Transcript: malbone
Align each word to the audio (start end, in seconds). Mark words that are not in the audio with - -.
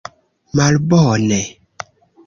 malbone 0.55 1.39